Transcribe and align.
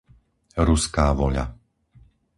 Ruská 0.67 1.07
Voľa 1.19 1.45